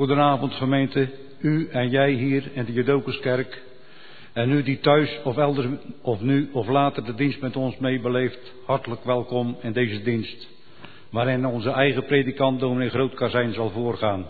[0.00, 1.08] Goedenavond gemeente,
[1.40, 3.62] u en jij hier in de Jodokuskerk.
[4.32, 5.66] En u die thuis of elders
[6.02, 10.48] of nu of later de dienst met ons meebeleeft, hartelijk welkom in deze dienst.
[11.10, 14.26] Waarin onze eigen predikant dominee Grootkazijn zal voorgaan.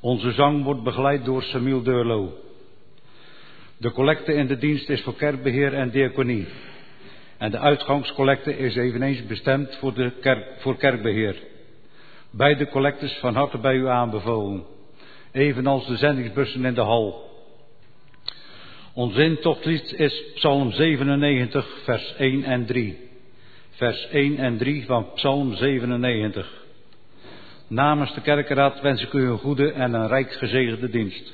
[0.00, 2.32] Onze zang wordt begeleid door Samuel Deurlo.
[3.76, 6.46] De collecte in de dienst is voor kerkbeheer en diaconie.
[7.38, 11.50] En de uitgangscollecte is eveneens bestemd voor, de kerk, voor kerkbeheer.
[12.34, 14.64] Beide collectes van harte bij u aanbevolen.
[15.32, 17.30] Evenals de zendingsbussen in de hal.
[18.94, 23.10] Ons intochtlied is Psalm 97, vers 1 en 3.
[23.70, 26.64] Vers 1 en 3 van Psalm 97.
[27.66, 31.32] Namens de kerkenraad wens ik u een goede en een rijk gezegende dienst.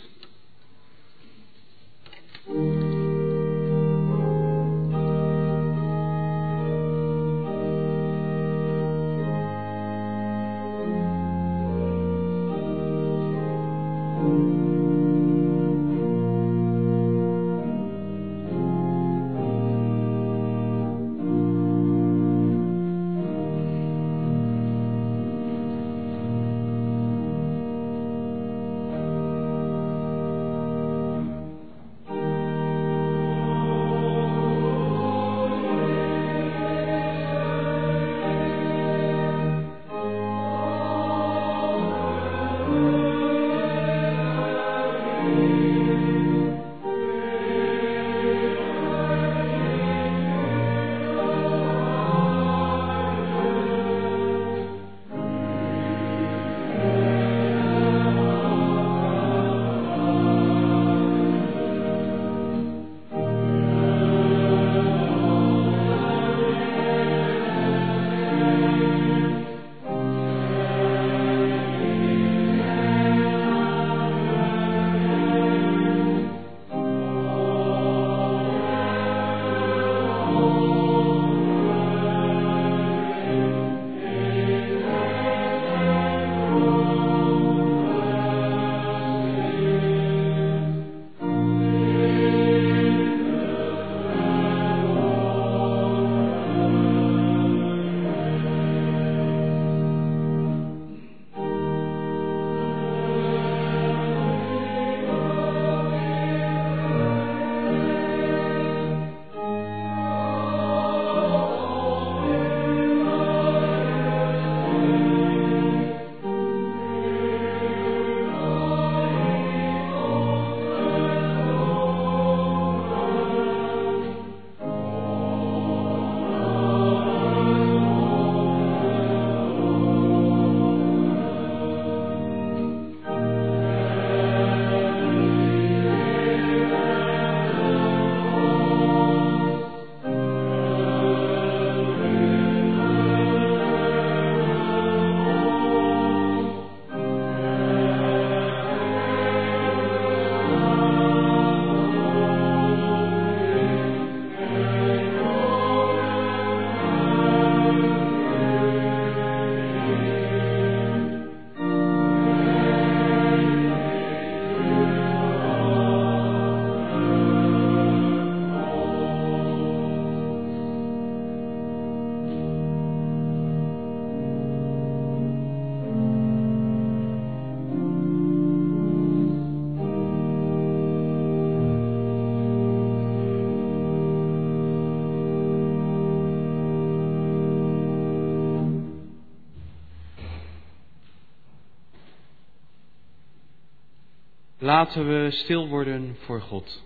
[194.68, 196.84] Laten we stil worden voor God.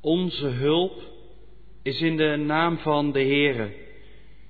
[0.00, 1.02] Onze hulp
[1.82, 3.74] is in de naam van de Heere,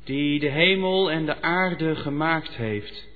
[0.04, 3.08] die de hemel en de aarde gemaakt heeft,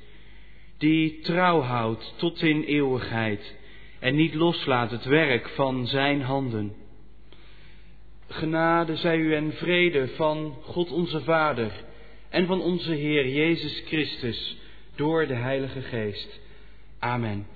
[0.79, 3.61] die trouw houdt tot in eeuwigheid
[4.02, 6.75] en niet loslaat het werk van Zijn handen.
[8.28, 11.72] Genade zij u en vrede van God onze Vader
[12.28, 14.56] en van onze Heer Jezus Christus
[14.96, 16.40] door de Heilige Geest.
[16.99, 17.46] Amen.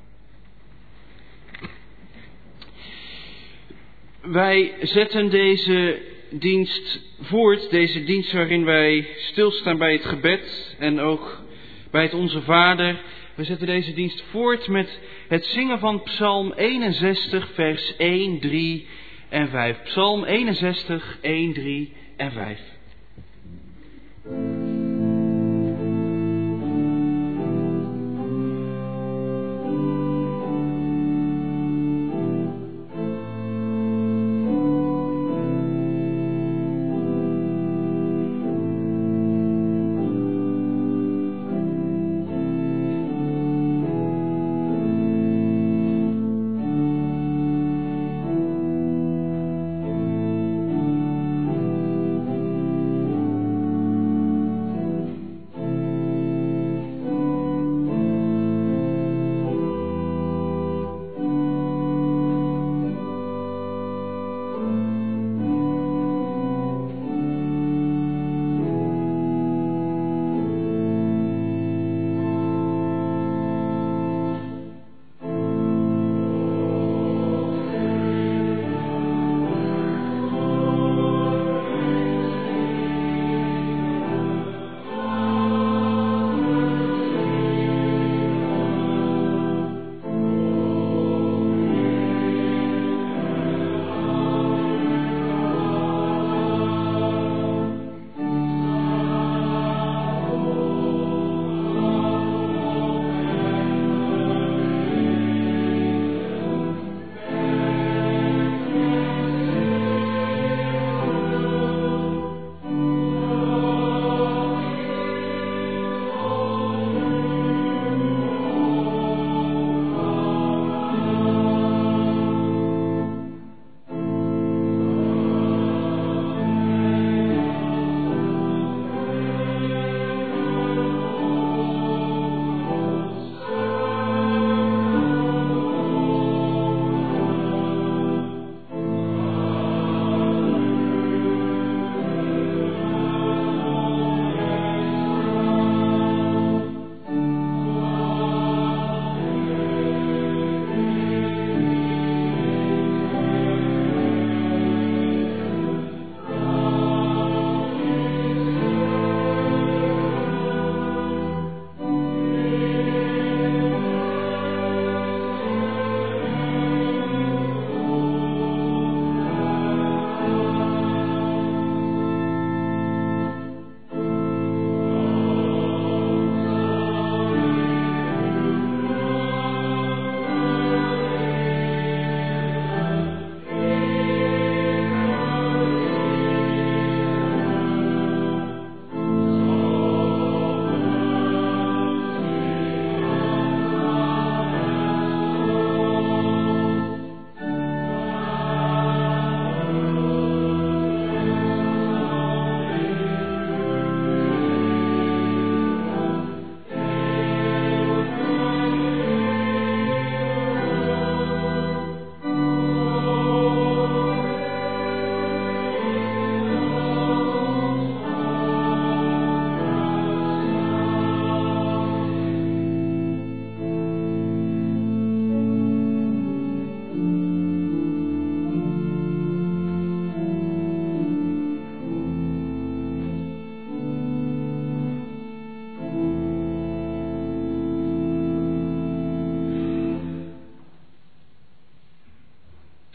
[4.22, 11.42] Wij zetten deze dienst voort, deze dienst waarin wij stilstaan bij het gebed en ook
[11.90, 13.00] bij het Onze Vader.
[13.36, 18.86] We zetten deze dienst voort met het zingen van Psalm 61, vers 1, 3
[19.28, 19.82] en 5.
[19.82, 22.60] Psalm 61, 1, 3 en 5.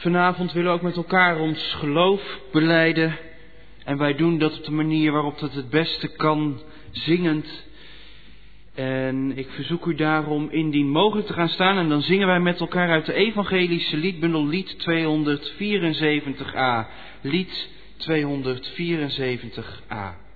[0.02, 3.18] Vanavond willen we ook met elkaar ons geloof beleiden.
[3.84, 7.66] En wij doen dat op de manier waarop dat het beste kan, zingend.
[8.76, 11.78] En ik verzoek u daarom indien mogelijk te gaan staan.
[11.78, 16.88] En dan zingen wij met elkaar uit de evangelische liedbundel lied 274a.
[17.22, 20.31] Lied 274a.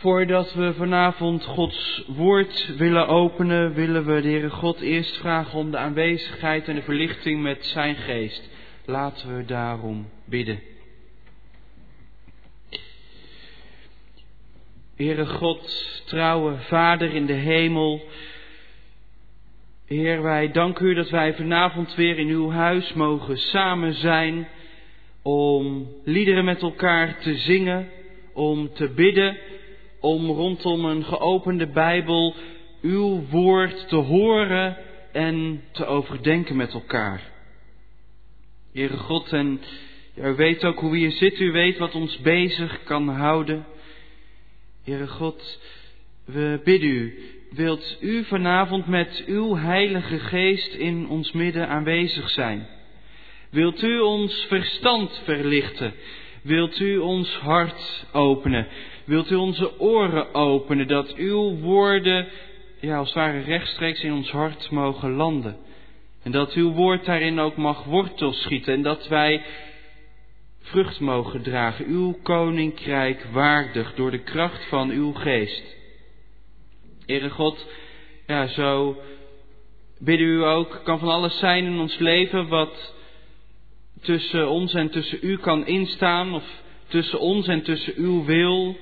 [0.00, 5.70] Voordat we vanavond Gods woord willen openen, willen we de Heere God eerst vragen om
[5.70, 8.50] de aanwezigheid en de verlichting met zijn geest.
[8.84, 10.60] Laten we daarom bidden.
[14.96, 18.02] Heere God, trouwe Vader in de hemel.
[19.86, 24.48] Heer, wij danken u dat wij vanavond weer in uw huis mogen samen zijn
[25.22, 27.88] om liederen met elkaar te zingen,
[28.32, 29.38] om te bidden,
[30.00, 32.34] om rondom een geopende Bijbel
[32.82, 34.76] uw woord te horen
[35.12, 37.22] en te overdenken met elkaar.
[38.72, 39.60] Heere God, en
[40.16, 43.66] u weet ook hoe we hier zitten, u weet wat ons bezig kan houden.
[44.84, 45.60] Heere God,
[46.24, 47.18] we bidden u,
[47.50, 52.66] wilt u vanavond met uw Heilige Geest in ons midden aanwezig zijn?
[53.50, 55.94] Wilt u ons verstand verlichten?
[56.42, 58.66] Wilt u ons hart openen?
[59.10, 62.28] Wilt u onze oren openen, dat uw woorden,
[62.80, 65.56] ja, als het ware rechtstreeks in ons hart mogen landen?
[66.22, 69.42] En dat uw woord daarin ook mag wortel schieten en dat wij
[70.60, 75.76] vrucht mogen dragen, uw koninkrijk waardig door de kracht van uw geest.
[77.06, 77.66] Heere God,
[78.26, 78.96] ja, zo
[79.98, 82.94] bidden u ook, kan van alles zijn in ons leven wat
[84.00, 86.44] tussen ons en tussen u kan instaan, of
[86.88, 88.76] tussen ons en tussen uw wil.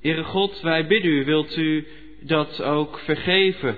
[0.00, 1.86] Heere God, wij bidden u, wilt u
[2.20, 3.76] dat ook vergeven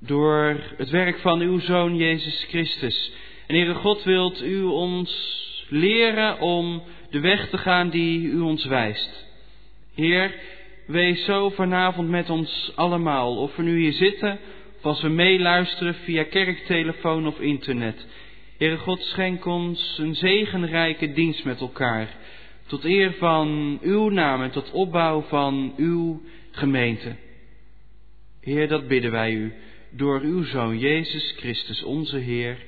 [0.00, 3.12] door het werk van uw Zoon Jezus Christus.
[3.46, 5.36] En Heere God, wilt u ons
[5.68, 9.26] leren om de weg te gaan die u ons wijst.
[9.94, 10.34] Heer,
[10.86, 14.38] wees zo vanavond met ons allemaal, of we nu hier zitten,
[14.76, 18.06] of als we meeluisteren via kerktelefoon of internet.
[18.58, 22.16] Heere God, schenk ons een zegenrijke dienst met elkaar,
[22.68, 27.16] tot eer van uw naam en tot opbouw van uw gemeente.
[28.40, 29.54] Heer, dat bidden wij u
[29.90, 32.58] door uw Zoon Jezus Christus, onze Heer.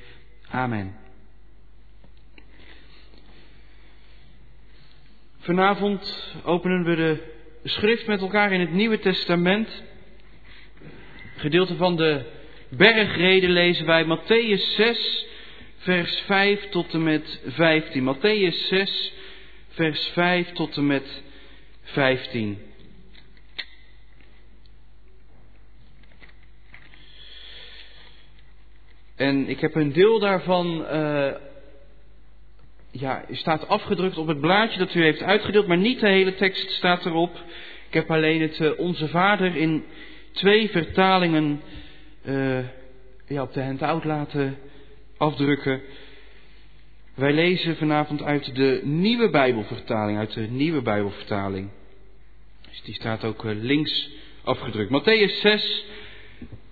[0.50, 0.96] Amen.
[5.38, 7.18] Vanavond openen we de
[7.64, 9.82] schrift met elkaar in het Nieuwe Testament.
[11.36, 12.22] Gedeelte van de
[12.68, 15.26] bergreden lezen wij Matthäus 6,
[15.76, 18.14] vers 5 tot en met 15.
[18.14, 19.12] Matthäus 6,
[19.80, 21.22] vers 5 tot en met
[21.82, 22.58] 15.
[29.16, 31.30] En ik heb een deel daarvan uh,
[32.90, 36.70] ja, staat afgedrukt op het blaadje dat u heeft uitgedeeld, maar niet de hele tekst
[36.70, 37.36] staat erop.
[37.86, 39.84] Ik heb alleen het uh, Onze Vader in
[40.32, 41.60] twee vertalingen
[42.24, 42.58] uh,
[43.26, 44.58] ja, op de handout laten
[45.16, 45.82] afdrukken.
[47.14, 51.70] Wij lezen vanavond uit de nieuwe Bijbelvertaling, uit de nieuwe Bijbelvertaling.
[52.68, 54.10] Dus die staat ook uh, links
[54.44, 54.90] afgedrukt.
[54.90, 55.84] Matthäus 6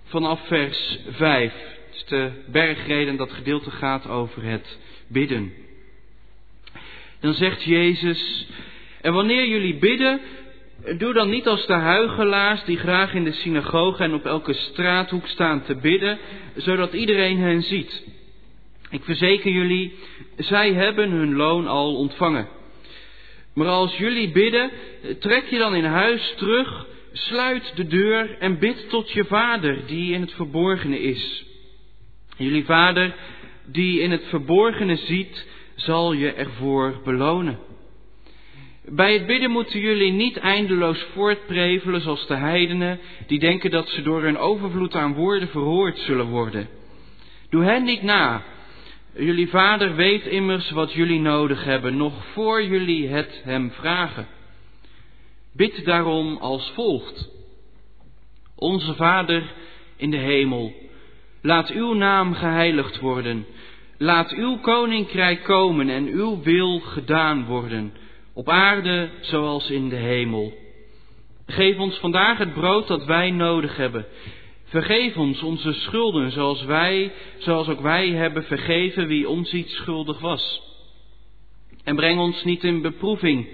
[0.03, 1.53] vanaf vers 5.
[1.53, 5.53] Het is de bergreden dat gedeelte gaat over het bidden.
[7.19, 8.47] Dan zegt Jezus,
[9.01, 10.21] en wanneer jullie bidden,
[10.97, 15.27] doe dan niet als de huigelaars die graag in de synagoge en op elke straathoek
[15.27, 16.17] staan te bidden,
[16.55, 18.03] zodat iedereen hen ziet.
[18.89, 19.93] Ik verzeker jullie,
[20.37, 22.47] zij hebben hun loon al ontvangen.
[23.53, 24.71] Maar als jullie bidden,
[25.19, 30.13] trek je dan in huis terug, sluit de deur en bid tot je vader die
[30.13, 31.45] in het verborgene is.
[32.37, 33.15] Jullie vader
[33.65, 37.59] die in het verborgene ziet, zal je ervoor belonen.
[38.85, 44.01] Bij het bidden moeten jullie niet eindeloos voortprevelen zoals de heidenen die denken dat ze
[44.01, 46.69] door hun overvloed aan woorden verhoord zullen worden.
[47.49, 48.43] Doe hen niet na.
[49.13, 54.27] Jullie vader weet immers wat jullie nodig hebben, nog voor jullie het hem vragen.
[55.53, 57.29] Bid daarom als volgt.
[58.55, 59.43] Onze Vader
[59.95, 60.73] in de hemel,
[61.41, 63.45] laat uw naam geheiligd worden.
[63.97, 67.93] Laat uw koninkrijk komen en uw wil gedaan worden,
[68.33, 70.53] op aarde zoals in de hemel.
[71.45, 74.05] Geef ons vandaag het brood dat wij nodig hebben.
[74.69, 80.19] Vergeef ons onze schulden zoals wij, zoals ook wij hebben vergeven wie ons iets schuldig
[80.19, 80.61] was.
[81.83, 83.47] En breng ons niet in beproeving,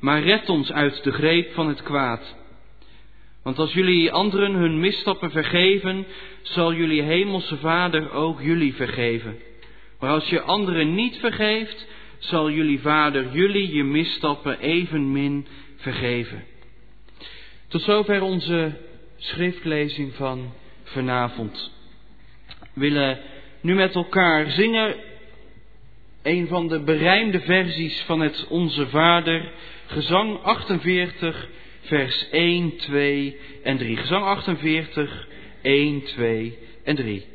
[0.00, 2.36] maar red ons uit de greep van het kwaad.
[3.42, 6.06] Want als jullie anderen hun misstappen vergeven,
[6.42, 9.38] zal jullie hemelse Vader ook jullie vergeven.
[10.00, 11.86] Maar als je anderen niet vergeeft,
[12.18, 16.44] zal jullie vader jullie je misstappen evenmin vergeven.
[17.68, 18.78] Tot zover onze
[19.20, 20.52] schriftlezing van
[20.82, 21.72] vanavond.
[22.72, 23.18] We willen
[23.60, 24.96] nu met elkaar zingen
[26.22, 29.52] een van de berijmde versies van het Onze Vader,
[29.86, 31.48] gezang 48,
[31.80, 33.96] vers 1, 2 en 3.
[33.96, 35.28] Gezang 48,
[35.62, 37.26] 1, 2 en 3.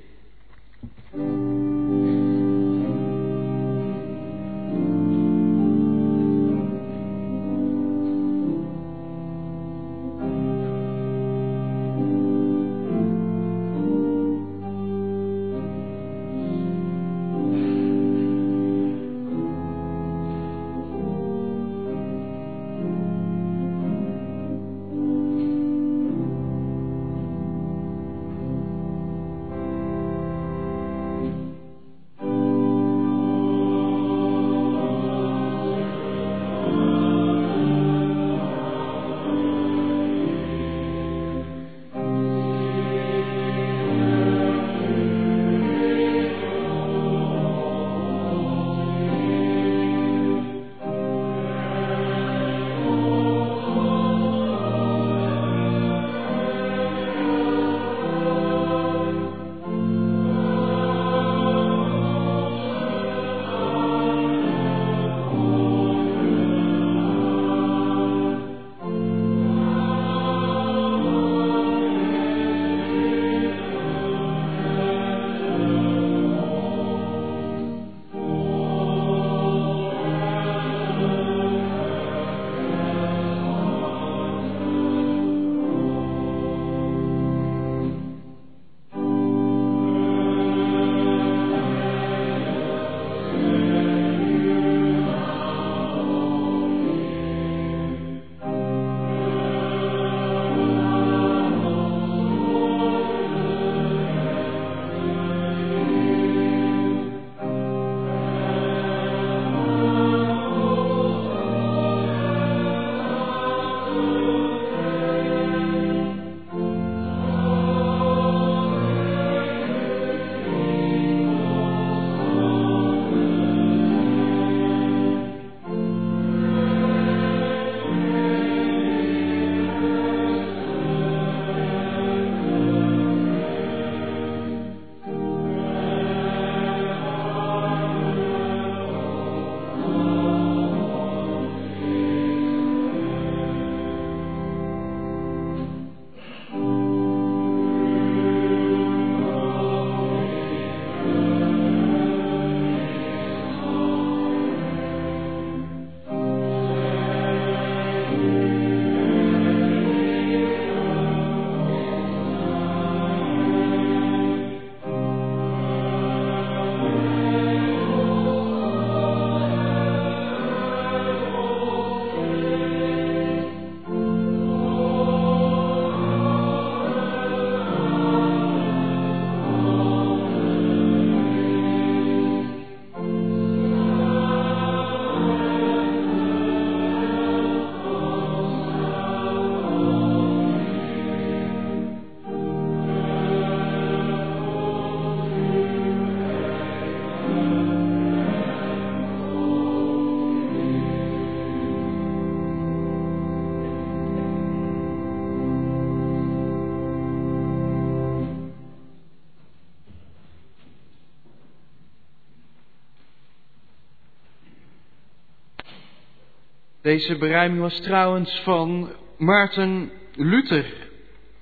[216.86, 220.66] Deze beruiming was trouwens van Maarten Luther,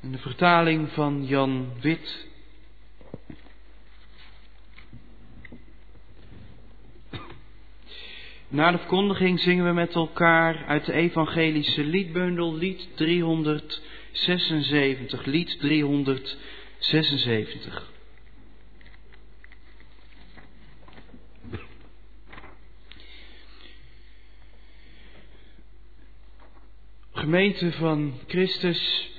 [0.01, 2.27] in de vertaling van Jan Wit.
[8.47, 17.92] Na de verkondiging zingen we met elkaar uit de evangelische liedbundel lied 376, lied 376.
[27.33, 29.11] Gemeente van Christus,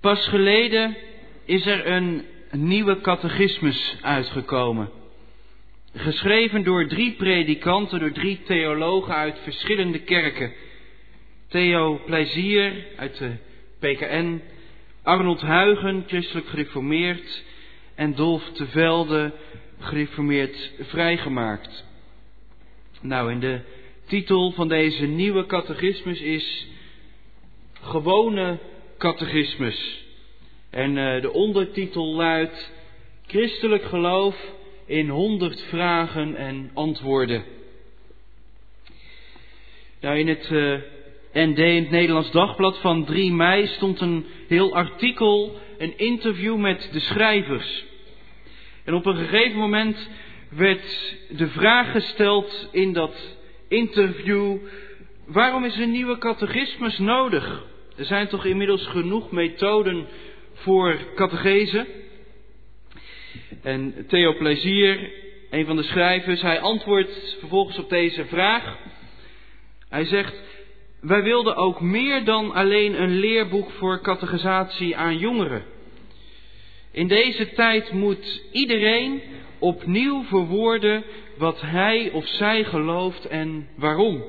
[0.00, 0.96] pas geleden
[1.44, 4.90] is er een nieuwe catechismus uitgekomen.
[5.94, 10.52] Geschreven door drie predikanten, door drie theologen uit verschillende kerken.
[11.46, 13.32] Theo Plezier uit de
[13.78, 14.42] PKN,
[15.02, 17.44] Arnold Huigen, christelijk gereformeerd,
[17.94, 19.32] en Dolf de Velde,
[19.78, 21.84] gereformeerd vrijgemaakt.
[23.00, 23.60] Nou, in de
[24.08, 26.66] titel van deze nieuwe catechismus is
[27.80, 28.58] Gewone
[28.98, 30.04] Catechismus.
[30.70, 32.72] En uh, de ondertitel luidt
[33.26, 34.52] Christelijk geloof
[34.86, 37.44] in honderd vragen en antwoorden.
[40.00, 40.78] Nou, in het uh,
[41.32, 46.88] ND in het Nederlands Dagblad van 3 mei stond een heel artikel, een interview met
[46.92, 47.84] de schrijvers.
[48.84, 50.10] En op een gegeven moment
[50.48, 53.37] werd de vraag gesteld in dat
[53.68, 54.56] interview:
[55.26, 57.64] waarom is een nieuwe catechismus nodig?
[57.96, 60.06] Er zijn toch inmiddels genoeg methoden
[60.52, 61.86] voor catechese?
[63.62, 65.10] En Theo Plezier,
[65.50, 68.76] een van de schrijvers, hij antwoordt vervolgens op deze vraag.
[69.88, 70.42] Hij zegt:
[71.00, 75.64] Wij wilden ook meer dan alleen een leerboek voor catechisatie aan jongeren.
[76.92, 79.22] In deze tijd moet iedereen
[79.58, 81.04] opnieuw verwoorden
[81.38, 84.24] wat hij of zij gelooft en waarom.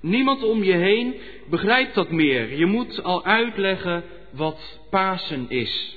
[0.00, 1.14] Niemand om je heen
[1.50, 2.56] begrijpt dat meer.
[2.56, 5.96] Je moet al uitleggen wat Pasen is.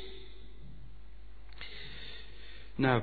[2.76, 3.02] Nou,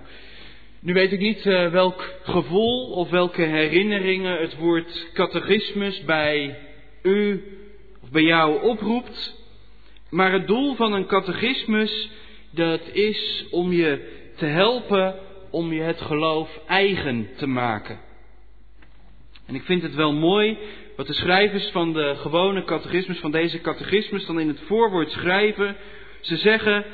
[0.81, 6.59] nu weet ik niet uh, welk gevoel of welke herinneringen het woord catechismus bij
[7.03, 7.45] u
[8.03, 9.35] of bij jou oproept.
[10.11, 12.11] Maar het doel van een catechismus,
[12.51, 15.15] dat is om je te helpen
[15.51, 18.01] om je het geloof eigen te maken.
[19.47, 20.59] En ik vind het wel mooi
[20.97, 25.77] wat de schrijvers van de gewone catechismus, van deze catechismus, dan in het voorwoord schrijven.
[26.21, 26.85] Ze zeggen,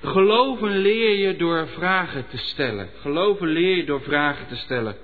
[0.00, 2.88] geloven leer je door vragen te stellen.
[3.00, 4.96] Geloven leer je door vragen te stellen.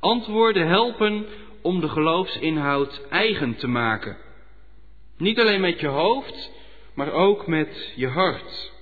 [0.00, 1.26] Antwoorden helpen
[1.62, 4.16] om de geloofsinhoud eigen te maken.
[5.16, 6.52] Niet alleen met je hoofd,
[6.94, 8.72] maar ook met je hart.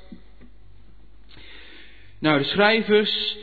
[2.21, 3.37] Nou, de schrijvers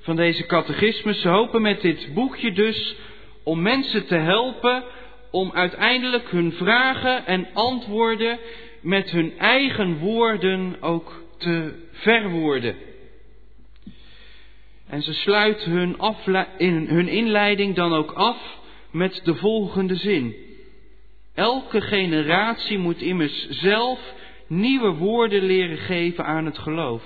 [0.00, 2.96] van deze catechismus hopen met dit boekje dus
[3.44, 4.84] om mensen te helpen
[5.30, 8.38] om uiteindelijk hun vragen en antwoorden
[8.80, 12.76] met hun eigen woorden ook te verwoorden.
[14.88, 15.96] En ze sluiten hun,
[16.58, 18.58] in hun inleiding dan ook af
[18.90, 20.34] met de volgende zin.
[21.34, 24.00] Elke generatie moet immers zelf
[24.46, 27.02] nieuwe woorden leren geven aan het geloof.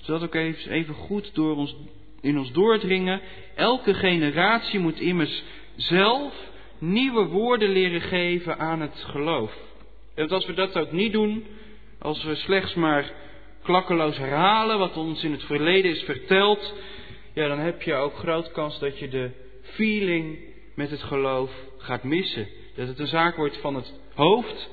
[0.00, 1.76] Zodat ook even, goed door ons,
[2.20, 3.20] in ons doordringen.
[3.54, 5.42] Elke generatie moet immers
[5.76, 6.34] zelf
[6.78, 9.52] nieuwe woorden leren geven aan het geloof.
[10.14, 11.44] En als we dat ook niet doen,
[11.98, 13.12] als we slechts maar
[13.62, 16.74] klakkeloos herhalen wat ons in het verleden is verteld,
[17.34, 19.30] ja, dan heb je ook groot kans dat je de
[19.62, 20.38] feeling
[20.74, 22.48] met het geloof gaat missen.
[22.76, 24.70] Dat het een zaak wordt van het hoofd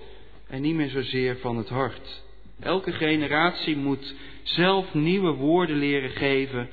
[0.48, 2.24] en niet meer zozeer van het hart.
[2.60, 4.16] Elke generatie moet
[4.48, 6.70] zelf nieuwe woorden leren geven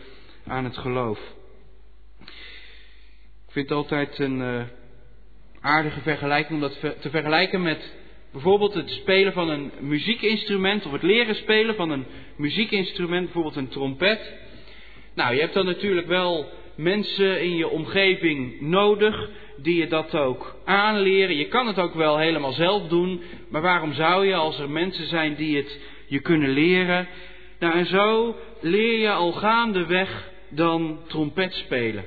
[0.46, 1.18] aan het geloof.
[3.46, 4.62] Ik vind het altijd een uh,
[5.60, 7.94] aardige vergelijking om dat te vergelijken met
[8.32, 12.06] bijvoorbeeld het spelen van een muziekinstrument of het leren spelen van een
[12.36, 14.34] muziekinstrument, bijvoorbeeld een trompet.
[15.14, 20.56] Nou, je hebt dan natuurlijk wel mensen in je omgeving nodig die je dat ook
[20.64, 21.36] aanleren.
[21.36, 25.06] Je kan het ook wel helemaal zelf doen, maar waarom zou je als er mensen
[25.06, 27.08] zijn die het je kunnen leren?
[27.58, 32.04] Nou, en zo leer je al gaandeweg dan trompet spelen.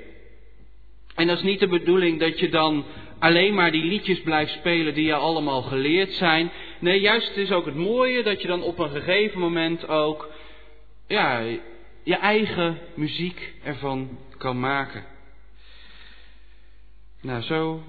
[1.16, 2.86] En dat is niet de bedoeling dat je dan
[3.20, 6.52] alleen maar die liedjes blijft spelen die je allemaal geleerd zijn.
[6.80, 10.30] Nee, juist het is ook het mooie dat je dan op een gegeven moment ook
[11.08, 11.44] ja,
[12.04, 15.06] je eigen muziek ervan kan maken.
[17.22, 17.84] Nou, zo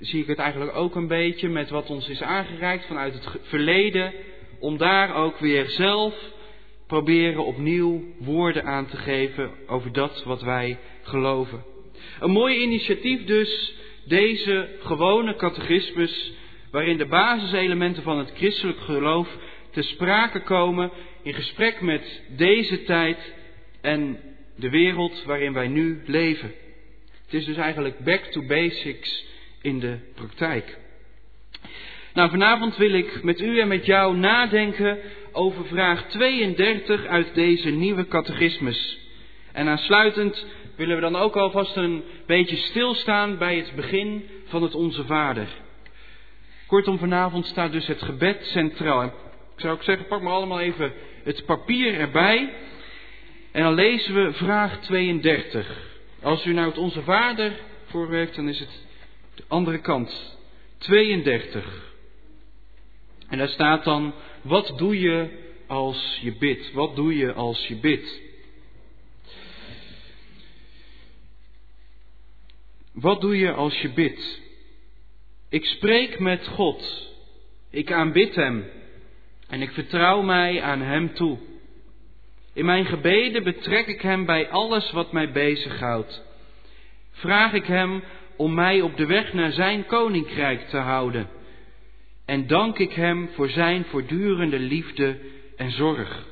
[0.00, 4.12] zie ik het eigenlijk ook een beetje met wat ons is aangereikt vanuit het verleden,
[4.58, 6.14] om daar ook weer zelf
[6.90, 11.64] proberen opnieuw woorden aan te geven over dat wat wij geloven.
[12.20, 13.74] Een mooi initiatief dus,
[14.04, 16.32] deze gewone catechismus,
[16.70, 19.28] waarin de basiselementen van het christelijk geloof
[19.70, 20.90] te sprake komen
[21.22, 23.34] in gesprek met deze tijd
[23.80, 24.18] en
[24.56, 26.52] de wereld waarin wij nu leven.
[27.24, 29.26] Het is dus eigenlijk back to basics
[29.62, 30.78] in de praktijk.
[32.14, 34.98] Nou, vanavond wil ik met u en met jou nadenken
[35.32, 38.98] over vraag 32 uit deze nieuwe catechismus.
[39.52, 44.74] En aansluitend willen we dan ook alvast een beetje stilstaan bij het begin van het
[44.74, 45.48] Onze Vader.
[46.66, 49.02] Kortom, vanavond staat dus het gebed centraal.
[49.04, 49.12] ik
[49.56, 50.92] zou ook zeggen, pak maar allemaal even
[51.24, 52.52] het papier erbij.
[53.52, 55.88] En dan lezen we vraag 32.
[56.22, 57.52] Als u nou het Onze Vader
[57.84, 58.86] voorwerkt, dan is het
[59.34, 60.38] de andere kant.
[60.78, 61.88] 32.
[63.28, 65.28] En daar staat dan, wat doe je
[65.66, 66.72] als je bidt?
[66.72, 68.20] Wat doe je als je bidt?
[72.92, 74.40] Wat doe je als je bidt?
[75.48, 77.08] Ik spreek met God.
[77.70, 78.64] Ik aanbid Hem.
[79.48, 81.38] En ik vertrouw mij aan Hem toe.
[82.52, 86.22] In mijn gebeden betrek ik Hem bij alles wat mij bezighoudt.
[87.10, 88.02] Vraag ik Hem
[88.36, 91.28] om mij op de weg naar zijn koninkrijk te houden.
[92.30, 95.18] En dank ik hem voor zijn voortdurende liefde
[95.56, 96.26] en zorg.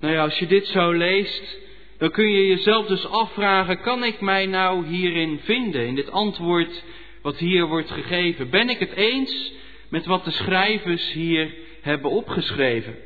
[0.00, 1.58] Nou ja, als je dit zo leest,
[1.98, 6.84] dan kun je jezelf dus afvragen, kan ik mij nou hierin vinden, in dit antwoord
[7.22, 8.50] wat hier wordt gegeven?
[8.50, 9.52] Ben ik het eens
[9.88, 12.96] met wat de schrijvers hier hebben opgeschreven?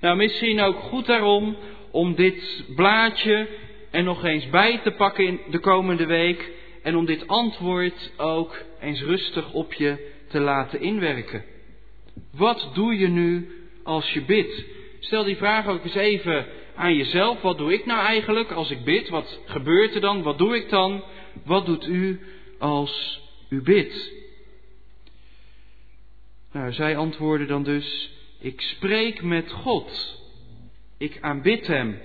[0.00, 1.56] Nou, misschien ook goed daarom
[1.90, 3.48] om dit blaadje
[3.90, 6.53] er nog eens bij te pakken in de komende week
[6.84, 11.44] en om dit antwoord ook eens rustig op je te laten inwerken.
[12.32, 13.48] Wat doe je nu
[13.82, 14.64] als je bidt?
[14.98, 17.40] Stel die vraag ook eens even aan jezelf.
[17.40, 19.08] Wat doe ik nou eigenlijk als ik bid?
[19.08, 20.22] Wat gebeurt er dan?
[20.22, 21.04] Wat doe ik dan?
[21.44, 22.20] Wat doet u
[22.58, 24.12] als u bidt?
[26.52, 30.20] Nou, zij antwoordde dan dus: Ik spreek met God.
[30.98, 32.00] Ik aanbid Hem.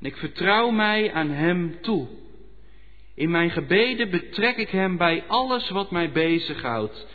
[0.00, 2.08] En ik vertrouw mij aan Hem toe.
[3.16, 7.06] In mijn gebeden betrek ik Hem bij alles wat mij bezighoudt.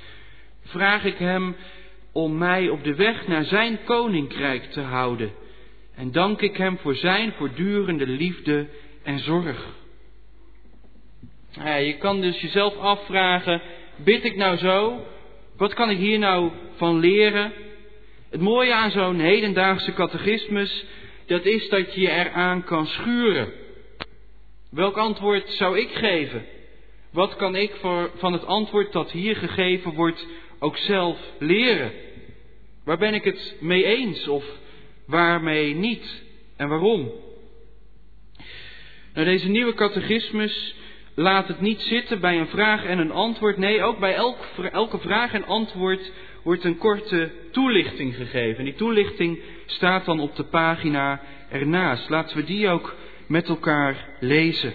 [0.64, 1.56] Vraag ik Hem
[2.12, 5.32] om mij op de weg naar Zijn koninkrijk te houden.
[5.96, 8.68] En dank ik Hem voor Zijn voortdurende liefde
[9.04, 9.68] en zorg.
[11.64, 13.62] Je kan dus jezelf afvragen,
[13.96, 15.06] bid ik nou zo?
[15.58, 17.54] Wat kan ik hier nou van leren?
[18.30, 20.86] Het mooie aan zo'n hedendaagse catechismus,
[21.26, 23.61] dat is dat je je eraan kan schuren.
[24.72, 26.46] Welk antwoord zou ik geven?
[27.12, 30.28] Wat kan ik voor, van het antwoord dat hier gegeven wordt
[30.60, 31.92] ook zelf leren?
[32.84, 34.46] Waar ben ik het mee eens of
[35.06, 36.24] waarmee niet
[36.56, 37.12] en waarom?
[39.14, 40.76] Nou, deze nieuwe catechismus
[41.16, 43.58] laat het niet zitten bij een vraag en een antwoord.
[43.58, 44.38] Nee, ook bij elk,
[44.72, 46.12] elke vraag en antwoord
[46.44, 48.64] wordt een korte toelichting gegeven.
[48.64, 52.10] Die toelichting staat dan op de pagina ernaast.
[52.10, 52.96] Laten we die ook
[53.32, 54.74] met elkaar lezen.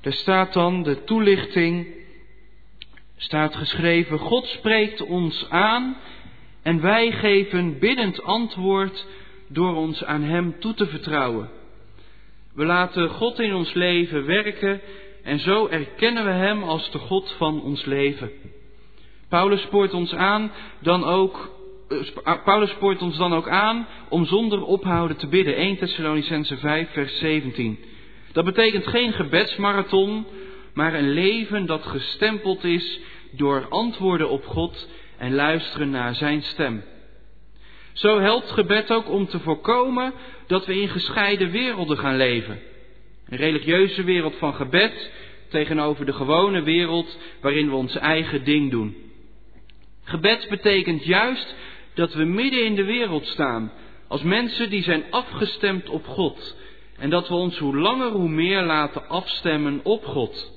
[0.00, 1.86] Er staat dan de toelichting,
[3.16, 5.96] staat geschreven, God spreekt ons aan
[6.62, 9.06] en wij geven biddend antwoord
[9.48, 11.50] door ons aan Hem toe te vertrouwen.
[12.54, 14.80] We laten God in ons leven werken
[15.22, 18.30] en zo erkennen we Hem als de God van ons leven.
[19.28, 21.57] Paulus spoort ons aan dan ook
[22.44, 25.56] Paulus spoort ons dan ook aan om zonder ophouden te bidden.
[25.56, 27.78] 1 Thessalonicense 5 vers 17.
[28.32, 30.26] Dat betekent geen gebedsmarathon,
[30.74, 36.84] maar een leven dat gestempeld is door antwoorden op God en luisteren naar Zijn stem.
[37.92, 40.12] Zo helpt gebed ook om te voorkomen
[40.46, 42.58] dat we in gescheiden werelden gaan leven.
[43.28, 45.10] Een religieuze wereld van gebed
[45.48, 48.96] tegenover de gewone wereld waarin we ons eigen ding doen.
[50.04, 51.54] Gebed betekent juist
[51.98, 53.72] dat we midden in de wereld staan,
[54.08, 56.56] als mensen die zijn afgestemd op God.
[56.98, 60.52] En dat we ons hoe langer hoe meer laten afstemmen op God.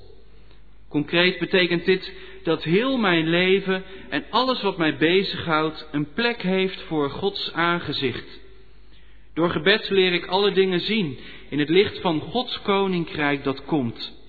[0.88, 2.12] Concreet betekent dit
[2.42, 8.40] dat heel mijn leven en alles wat mij bezighoudt een plek heeft voor Gods aangezicht.
[9.34, 11.18] Door gebed leer ik alle dingen zien
[11.48, 14.20] in het licht van Gods koninkrijk dat komt.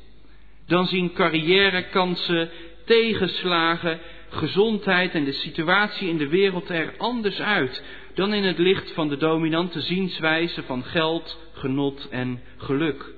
[0.68, 2.50] Dan zien carrièrekansen,
[2.86, 4.00] tegenslagen,
[4.34, 9.10] gezondheid en de situatie in de wereld er anders uit dan in het licht van
[9.10, 13.14] de dominante zienswijze van geld, genot en geluk.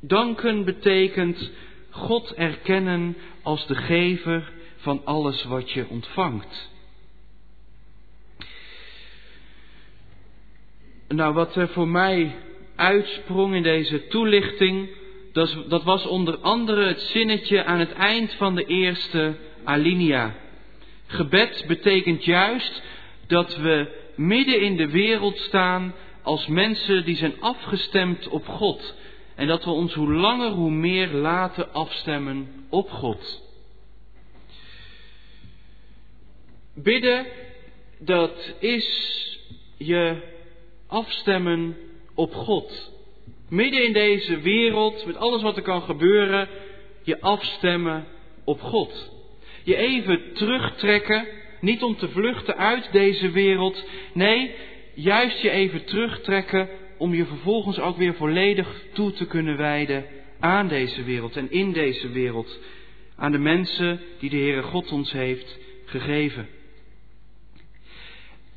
[0.00, 1.50] Danken betekent
[1.90, 6.70] God erkennen als de gever van alles wat je ontvangt.
[11.08, 12.36] Nou, wat er voor mij
[12.76, 14.88] uitsprong in deze toelichting,
[15.68, 20.34] dat was onder andere het zinnetje aan het eind van de eerste alinea.
[21.06, 22.82] Gebed betekent juist
[23.26, 28.94] dat we midden in de wereld staan als mensen die zijn afgestemd op God.
[29.34, 33.42] En dat we ons hoe langer hoe meer laten afstemmen op God.
[36.74, 37.26] Bidden,
[37.98, 38.88] dat is
[39.76, 40.22] je
[40.86, 41.76] afstemmen
[42.14, 42.92] op God.
[43.48, 46.48] Midden in deze wereld, met alles wat er kan gebeuren,
[47.02, 48.06] je afstemmen
[48.44, 49.10] op God.
[49.62, 51.26] Je even terugtrekken,
[51.60, 54.54] niet om te vluchten uit deze wereld, nee,
[54.94, 60.04] juist je even terugtrekken om je vervolgens ook weer volledig toe te kunnen wijden
[60.40, 62.58] aan deze wereld en in deze wereld,
[63.16, 66.48] aan de mensen die de Heere God ons heeft gegeven.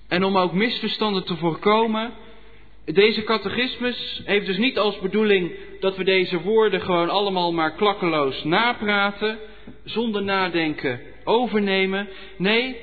[0.07, 2.13] En om ook misverstanden te voorkomen,
[2.85, 8.43] deze catechismus heeft dus niet als bedoeling dat we deze woorden gewoon allemaal maar klakkeloos
[8.43, 9.39] napraten,
[9.83, 12.07] zonder nadenken overnemen.
[12.37, 12.75] Nee,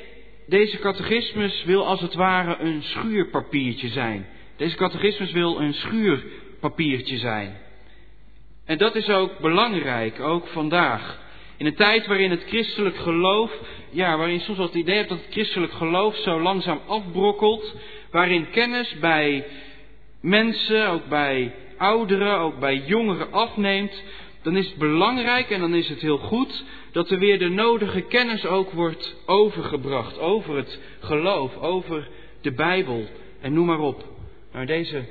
[0.47, 4.27] deze catechismus wil als het ware een schuurpapiertje zijn.
[4.57, 6.25] Deze catechismus wil een schuur
[6.61, 7.57] papiertje zijn.
[8.65, 11.21] En dat is ook belangrijk, ook vandaag.
[11.57, 13.53] In een tijd waarin het christelijk geloof,
[13.91, 17.75] ja, waarin je soms wel het idee hebt dat het christelijk geloof zo langzaam afbrokkelt,
[18.11, 19.47] waarin kennis bij
[20.21, 24.03] mensen, ook bij ouderen, ook bij jongeren afneemt,
[24.43, 28.01] dan is het belangrijk en dan is het heel goed dat er weer de nodige
[28.01, 32.09] kennis ook wordt overgebracht over het geloof, over
[32.41, 33.09] de Bijbel
[33.41, 34.05] en noem maar op.
[34.53, 35.05] Maar deze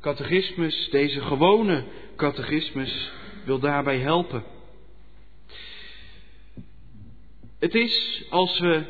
[0.00, 1.84] catechismus, deze gewone
[2.16, 3.12] catechismus,
[3.44, 4.44] wil daarbij helpen.
[7.58, 8.82] Het is, als we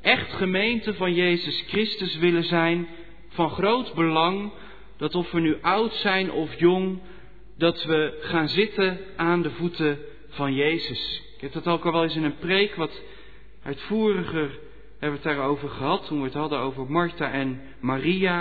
[0.00, 2.88] echt gemeente van Jezus Christus willen zijn,
[3.28, 4.52] van groot belang
[4.96, 6.98] dat of we nu oud zijn of jong,
[7.58, 9.98] dat we gaan zitten aan de voeten
[10.28, 11.22] van Jezus.
[11.36, 13.02] Ik heb dat ook al wel eens in een preek wat
[13.62, 14.58] uitvoeriger
[14.98, 18.40] hebben we het daarover gehad toen we het hadden over Martha en Maria.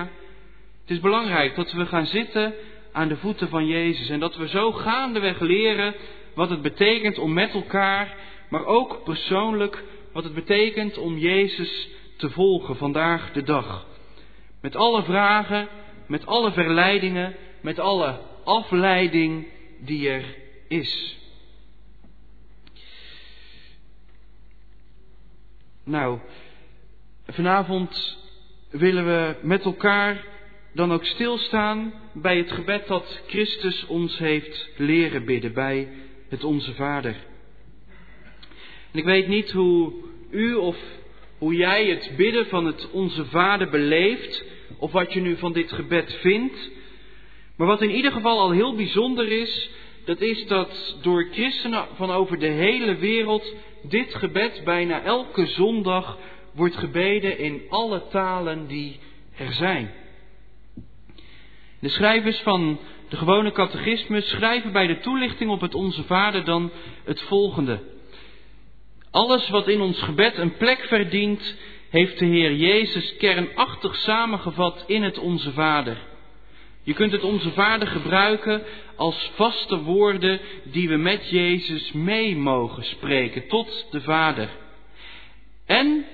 [0.81, 2.53] Het is belangrijk dat we gaan zitten
[2.91, 5.95] aan de voeten van Jezus en dat we zo gaandeweg leren
[6.33, 8.15] wat het betekent om met elkaar,
[8.49, 13.85] maar ook persoonlijk, wat het betekent om Jezus te volgen vandaag de dag.
[14.61, 15.67] Met alle vragen,
[16.07, 19.47] met alle verleidingen, met alle afleiding
[19.79, 20.35] die er
[20.67, 21.17] is.
[25.83, 26.19] Nou,
[27.27, 28.17] vanavond
[28.69, 30.25] willen we met elkaar
[30.73, 35.87] dan ook stilstaan bij het gebed dat Christus ons heeft leren bidden, bij
[36.29, 37.15] het Onze Vader.
[38.91, 39.93] En ik weet niet hoe
[40.29, 40.77] u of
[41.37, 44.43] hoe jij het bidden van het Onze Vader beleeft,
[44.77, 46.71] of wat je nu van dit gebed vindt.
[47.57, 49.69] Maar wat in ieder geval al heel bijzonder is,
[50.05, 56.17] dat is dat door christenen van over de hele wereld dit gebed bijna elke zondag
[56.53, 58.99] wordt gebeden in alle talen die
[59.37, 59.93] er zijn.
[61.79, 62.79] De schrijvers van
[63.09, 66.71] de gewone catechismus schrijven bij de toelichting op het Onze Vader dan
[67.03, 67.79] het volgende.
[69.11, 71.55] Alles wat in ons gebed een plek verdient,
[71.89, 75.97] heeft de Heer Jezus kernachtig samengevat in het Onze Vader.
[76.85, 78.63] Je kunt het Onze Vader gebruiken
[78.95, 84.49] als vaste woorden die we met Jezus mee mogen spreken tot de Vader.
[85.65, 86.05] En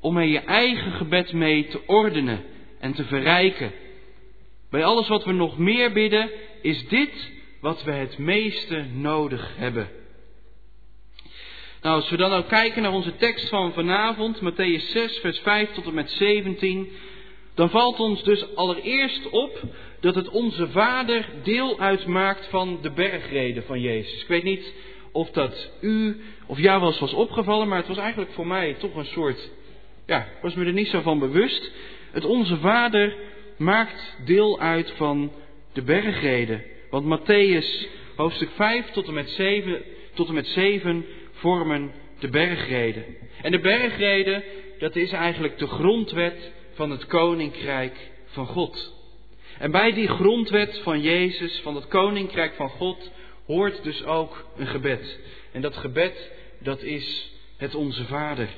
[0.00, 2.44] om er je eigen gebed mee te ordenen
[2.80, 3.72] en te verrijken.
[4.70, 6.30] Bij alles wat we nog meer bidden,
[6.62, 9.88] is dit wat we het meeste nodig hebben.
[11.82, 15.70] Nou, als we dan ook kijken naar onze tekst van vanavond, Matthäus 6, vers 5
[15.70, 16.92] tot en met 17,
[17.58, 19.60] dan valt ons dus allereerst op
[20.00, 24.22] dat het onze Vader deel uitmaakt van de bergreden van Jezus.
[24.22, 24.74] Ik weet niet
[25.12, 28.94] of dat u of jou wel was opgevallen, maar het was eigenlijk voor mij toch
[28.94, 29.50] een soort,
[30.06, 31.72] ja, ik was me er niet zo van bewust.
[32.10, 33.16] Het onze Vader
[33.56, 35.32] maakt deel uit van
[35.72, 36.64] de bergreden.
[36.90, 39.82] Want Matthäus hoofdstuk 5 tot en met 7,
[40.14, 43.04] tot en met 7 vormen de bergreden.
[43.42, 44.42] En de bergreden,
[44.78, 48.92] dat is eigenlijk de grondwet van het koninkrijk van God.
[49.58, 53.10] En bij die grondwet van Jezus, van het koninkrijk van God,
[53.46, 55.18] hoort dus ook een gebed.
[55.52, 58.48] En dat gebed, dat is het Onze Vader.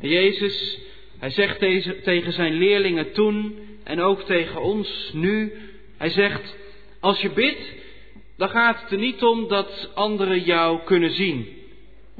[0.00, 0.78] En Jezus,
[1.18, 1.58] hij zegt
[2.02, 5.52] tegen zijn leerlingen toen en ook tegen ons nu,
[5.96, 6.56] hij zegt,
[7.00, 7.72] als je bidt,
[8.36, 11.48] dan gaat het er niet om dat anderen jou kunnen zien.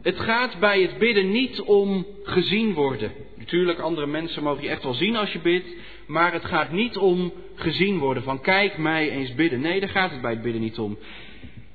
[0.03, 3.12] Het gaat bij het bidden niet om gezien worden.
[3.51, 5.67] Natuurlijk, andere mensen mogen je echt wel zien als je bidt,
[6.07, 9.61] maar het gaat niet om gezien worden van kijk mij eens bidden.
[9.61, 10.99] Nee, daar gaat het bij het bidden niet om.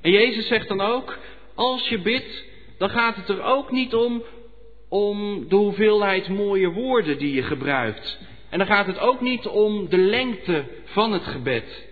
[0.00, 1.18] En Jezus zegt dan ook,
[1.54, 2.44] als je bidt,
[2.78, 4.22] dan gaat het er ook niet om
[4.88, 8.18] om de hoeveelheid mooie woorden die je gebruikt.
[8.50, 11.86] En dan gaat het ook niet om de lengte van het gebed.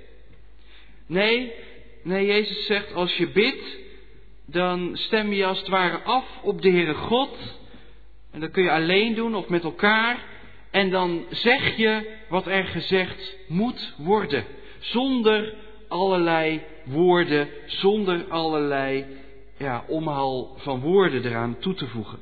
[1.07, 1.53] Nee,
[2.03, 3.79] nee, Jezus zegt als je bidt,
[4.47, 7.63] dan stem je als het ware af op de Heere God.
[8.35, 10.19] En dat kun je alleen doen of met elkaar.
[10.71, 14.45] En dan zeg je wat er gezegd moet worden.
[14.79, 15.55] Zonder
[15.89, 19.07] allerlei woorden, zonder allerlei
[19.59, 22.19] ja, omhaal van woorden eraan toe te voegen.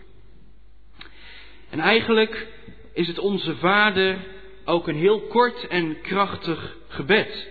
[1.71, 2.47] En eigenlijk
[2.93, 4.19] is het onze Vader
[4.65, 7.49] ook een heel kort en krachtig gebed.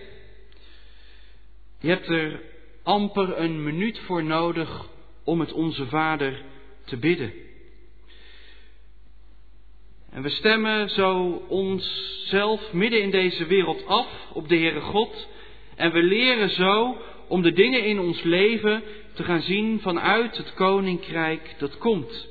[1.80, 2.40] Je hebt er
[2.82, 4.88] amper een minuut voor nodig
[5.24, 6.42] om het onze Vader
[6.84, 7.41] te bidden.
[10.12, 15.28] En we stemmen zo onszelf midden in deze wereld af op de Heere God.
[15.76, 16.96] En we leren zo
[17.28, 18.82] om de dingen in ons leven
[19.14, 22.28] te gaan zien vanuit het koninkrijk dat komt.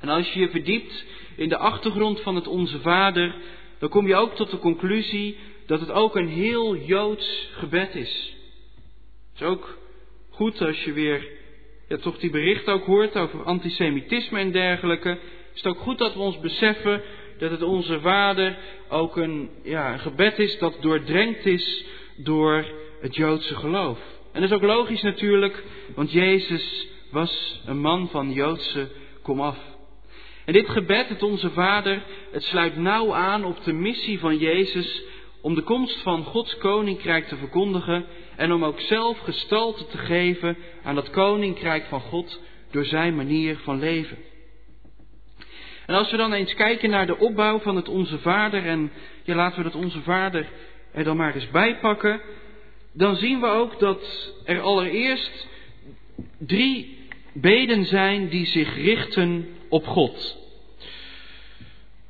[0.00, 1.04] En als je je verdiept
[1.36, 3.34] in de achtergrond van het Onze Vader,
[3.78, 8.36] dan kom je ook tot de conclusie dat het ook een heel Joods gebed is.
[9.32, 9.78] Het is ook
[10.30, 11.38] goed als je weer
[12.00, 15.18] toch die berichten ook hoort over antisemitisme en dergelijke.
[15.64, 17.02] Is ook goed dat we ons beseffen
[17.38, 18.58] dat het onze Vader
[18.88, 21.84] ook een, ja, een gebed is dat doordrenkt is
[22.16, 22.64] door
[23.00, 23.98] het Joodse geloof.
[24.32, 28.88] En dat is ook logisch natuurlijk, want Jezus was een man van Joodse
[29.22, 29.58] komaf.
[30.44, 35.02] En dit gebed, het Onze Vader, het sluit nauw aan op de missie van Jezus
[35.40, 38.06] om de komst van Gods koninkrijk te verkondigen
[38.36, 42.40] en om ook zelf gestalte te geven aan dat koninkrijk van God
[42.70, 44.29] door zijn manier van leven.
[45.90, 49.34] En als we dan eens kijken naar de opbouw van het Onze Vader en ja,
[49.34, 50.48] laten we dat Onze Vader
[50.92, 52.20] er dan maar eens bij pakken,
[52.92, 55.46] dan zien we ook dat er allereerst
[56.38, 56.98] drie
[57.32, 60.38] beden zijn die zich richten op God.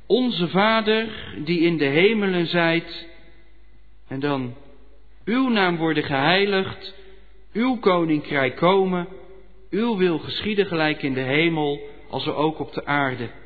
[0.05, 1.07] Onze Vader
[1.43, 3.07] die in de hemelen zijt,
[4.07, 4.55] en dan
[5.25, 6.95] uw naam worden geheiligd,
[7.53, 9.07] uw koninkrijk komen,
[9.69, 11.79] uw wil geschieden gelijk in de hemel
[12.09, 13.39] als er ook op de aarde.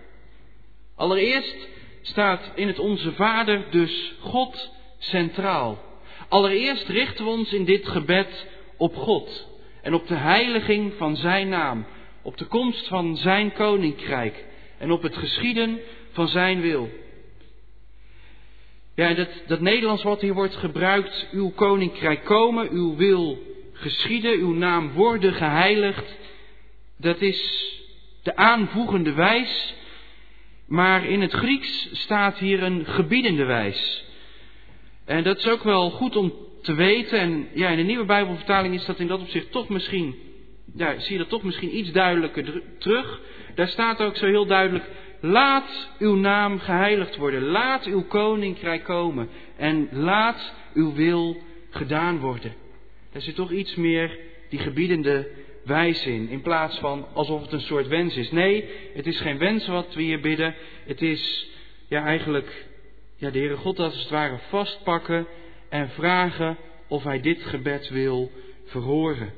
[0.96, 1.68] Allereerst
[2.02, 5.84] staat in het Onze Vader dus God centraal.
[6.30, 9.48] Allereerst richten we ons in dit gebed op God
[9.82, 11.86] en op de heiliging van Zijn naam,
[12.22, 14.46] op de komst van Zijn koninkrijk
[14.78, 15.80] en op het geschieden
[16.12, 16.90] van Zijn wil.
[18.96, 23.40] Ja, dat, dat Nederlands wat hier wordt gebruikt, uw koninkrijk komen, uw wil
[23.74, 26.18] geschieden, uw naam worden geheiligd,
[26.98, 27.72] dat is
[28.24, 29.75] de aanvoegende wijs,
[30.66, 34.06] maar in het Grieks staat hier een gebiedende wijs.
[35.06, 37.20] En dat is ook wel goed om te weten.
[37.20, 40.16] En ja, in de nieuwe Bijbelvertaling is dat in dat opzicht toch misschien,
[40.76, 43.22] ja, zie je dat toch misschien iets duidelijker terug.
[43.56, 44.86] Daar staat ook zo heel duidelijk,
[45.20, 47.44] laat uw naam geheiligd worden.
[47.44, 49.30] Laat uw koninkrijk komen.
[49.58, 51.38] En laat uw wil
[51.70, 52.54] gedaan worden.
[53.12, 55.30] Er zit toch iets meer die gebiedende
[55.66, 56.30] wijs in.
[56.30, 58.32] In plaats van alsof het een soort wens is.
[58.32, 60.56] Nee, het is geen wens wat we hier bidden.
[60.86, 61.50] Het is
[61.88, 62.66] ja, eigenlijk
[63.16, 65.28] ja, de Heere God als het ware vastpakken
[65.70, 66.58] en vragen
[66.88, 68.32] of Hij dit gebed wil
[68.66, 69.34] verhoren.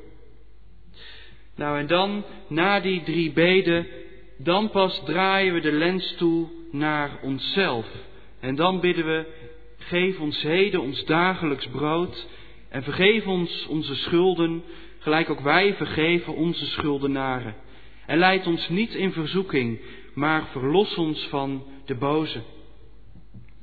[1.56, 3.88] Nou en dan, na die drie beden,
[4.38, 7.86] dan pas draaien we de lens toe naar onszelf.
[8.40, 9.26] En dan bidden we,
[9.78, 12.28] geef ons heden ons dagelijks brood
[12.70, 14.63] en vergeef ons onze schulden,
[14.99, 17.55] gelijk ook wij vergeven onze schuldenaren.
[18.05, 19.80] En leid ons niet in verzoeking,
[20.13, 22.41] maar verlos ons van de boze.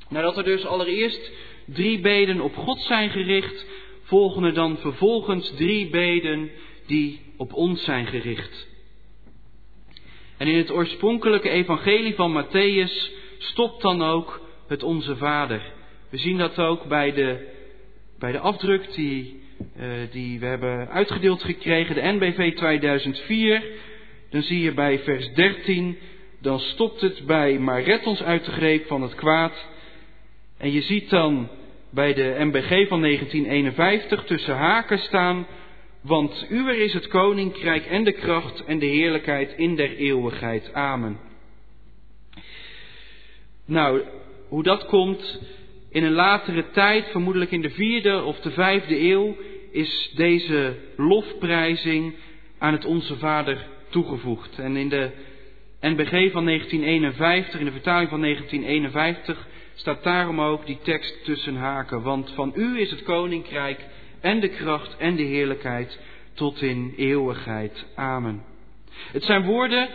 [0.08, 1.32] Nadat er dus allereerst
[1.66, 3.66] drie beden op God zijn gericht,
[4.02, 6.50] volgen er dan vervolgens drie beden
[6.86, 8.68] die op ons zijn gericht.
[10.36, 15.72] En in het oorspronkelijke evangelie van Matthäus stopt dan ook het Onze Vader.
[16.10, 17.53] We zien dat ook bij de,
[18.24, 19.40] bij de afdruk die,
[19.80, 23.64] uh, die we hebben uitgedeeld gekregen, de NBV 2004.
[24.30, 25.98] Dan zie je bij vers 13,
[26.40, 29.66] dan stopt het bij maar red ons uit de greep van het kwaad.
[30.58, 31.48] En je ziet dan
[31.90, 35.46] bij de MBG van 1951 tussen haken staan,
[36.00, 40.72] want uwer is het koninkrijk en de kracht en de heerlijkheid in der eeuwigheid.
[40.72, 41.18] Amen.
[43.66, 44.02] Nou,
[44.48, 45.40] hoe dat komt,
[45.94, 49.36] in een latere tijd, vermoedelijk in de vierde of de vijfde eeuw,
[49.70, 52.14] is deze lofprijzing
[52.58, 54.58] aan het Onze Vader toegevoegd.
[54.58, 55.10] En in de
[55.80, 62.02] NBG van 1951, in de vertaling van 1951, staat daarom ook die tekst tussen haken.
[62.02, 63.80] Want van u is het koninkrijk
[64.20, 66.00] en de kracht en de heerlijkheid
[66.32, 67.86] tot in eeuwigheid.
[67.94, 68.42] Amen.
[69.12, 69.88] Het zijn woorden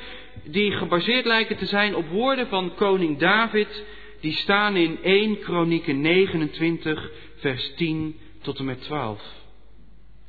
[0.43, 3.83] die gebaseerd lijken te zijn op woorden van koning David,
[4.19, 9.21] die staan in 1 Kronieken 29, vers 10 tot en met 12.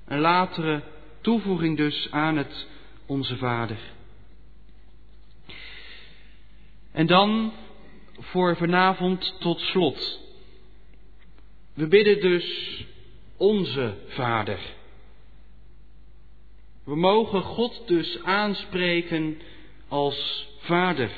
[0.07, 0.83] Een latere
[1.21, 2.67] toevoeging dus aan het
[3.07, 3.79] Onze Vader.
[6.93, 7.53] En dan
[8.19, 10.21] voor vanavond tot slot.
[11.75, 12.85] We bidden dus
[13.37, 14.59] onze Vader.
[16.85, 19.41] We mogen God dus aanspreken
[19.89, 21.11] als Vader.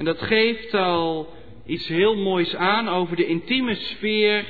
[0.00, 1.32] En dat geeft al
[1.66, 4.44] iets heel moois aan over de intieme sfeer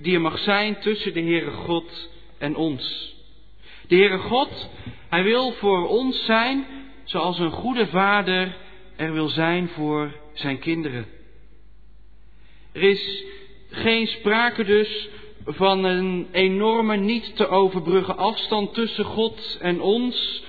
[0.00, 3.14] die er mag zijn tussen de Heere God en ons.
[3.88, 4.70] De Heere God,
[5.08, 6.66] Hij wil voor ons zijn
[7.04, 8.56] zoals een goede vader
[8.96, 11.06] er wil zijn voor zijn kinderen.
[12.72, 13.24] Er is
[13.70, 15.08] geen sprake dus
[15.44, 20.42] van een enorme, niet te overbruggen afstand tussen God en ons.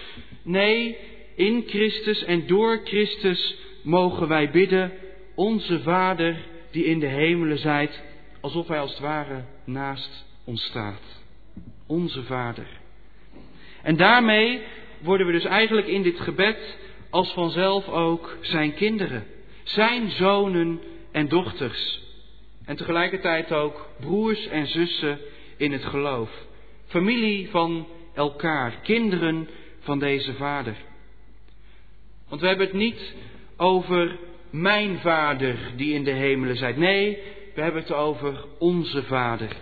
[0.44, 0.98] Nee,
[1.36, 4.92] in Christus en door Christus mogen wij bidden,
[5.36, 6.36] onze Vader
[6.72, 8.02] die in de hemelen zijt,
[8.42, 11.02] alsof Hij als het ware naast ons staat.
[11.88, 12.68] Onze Vader.
[13.84, 14.62] En daarmee
[15.00, 16.78] worden we dus eigenlijk in dit gebed
[17.10, 19.26] als vanzelf ook Zijn kinderen,
[19.64, 22.02] Zijn zonen en dochters.
[22.66, 25.20] En tegelijkertijd ook broers en zussen
[25.58, 26.30] in het geloof.
[26.86, 29.50] Familie van elkaar, kinderen
[29.80, 30.76] van deze Vader.
[32.30, 33.16] Want we hebben het niet
[33.58, 34.18] over
[34.50, 36.78] mijn Vader die in de hemelen zijt.
[36.78, 37.18] Nee,
[37.56, 39.56] we hebben het over onze Vader.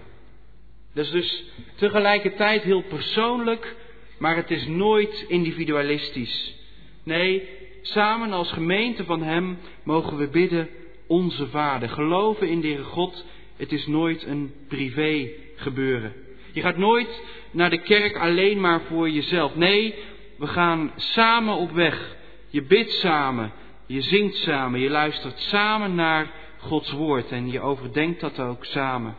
[0.93, 1.43] Dat is dus
[1.76, 3.76] tegelijkertijd heel persoonlijk,
[4.18, 6.56] maar het is nooit individualistisch.
[7.04, 7.50] Nee,
[7.82, 10.70] samen als gemeente van Hem mogen we bidden,
[11.08, 11.89] onze Vader.
[11.89, 13.26] Geloven in de God,
[13.58, 16.14] het is nooit een privé gebeuren.
[16.52, 17.22] Je gaat nooit
[17.52, 19.56] naar de kerk alleen maar voor jezelf.
[19.56, 19.96] Nee,
[20.38, 22.16] we gaan samen op weg.
[22.50, 23.52] Je bidt samen,
[23.86, 29.16] je zingt samen, je luistert samen naar Gods woord en je overdenkt dat ook samen.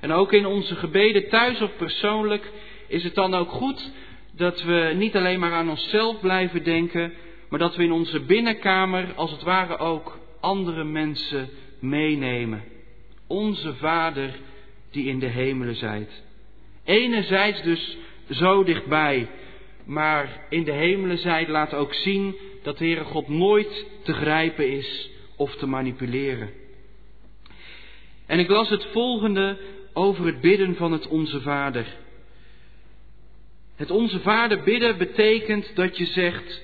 [0.00, 2.50] En ook in onze gebeden thuis of persoonlijk
[2.88, 3.90] is het dan ook goed
[4.32, 7.12] dat we niet alleen maar aan onszelf blijven denken,
[7.48, 12.64] maar dat we in onze binnenkamer als het ware ook andere mensen meenemen.
[13.26, 14.30] Onze Vader
[14.90, 16.22] die in de hemelen zijt.
[16.84, 17.96] Enerzijds dus
[18.30, 19.28] zo dichtbij,
[19.84, 24.70] maar in de hemelen zijt laat ook zien dat de Heere God nooit te grijpen
[24.70, 26.50] is of te manipuleren.
[28.26, 29.58] En ik las het volgende
[29.92, 31.86] over het bidden van het Onze Vader.
[33.76, 36.62] Het Onze Vader bidden betekent dat je zegt,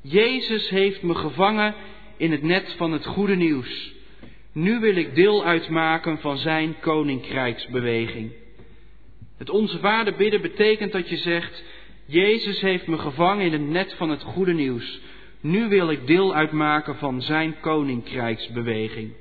[0.00, 1.74] Jezus heeft me gevangen
[2.16, 3.94] in het net van het goede nieuws.
[4.52, 8.32] Nu wil ik deel uitmaken van zijn koninkrijksbeweging.
[9.36, 11.62] Het Onze Vader bidden betekent dat je zegt,
[12.06, 15.00] Jezus heeft me gevangen in het net van het goede nieuws.
[15.40, 19.12] Nu wil ik deel uitmaken van zijn koninkrijksbeweging.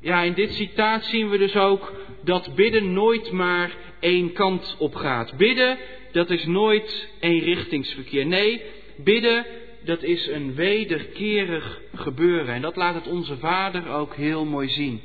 [0.00, 1.92] Ja, in dit citaat zien we dus ook
[2.24, 5.36] dat bidden nooit maar één kant op gaat.
[5.36, 5.78] Bidden,
[6.12, 8.26] dat is nooit eenrichtingsverkeer.
[8.26, 8.62] Nee,
[8.96, 9.46] bidden,
[9.84, 12.54] dat is een wederkerig gebeuren.
[12.54, 15.00] En dat laat het onze Vader ook heel mooi zien.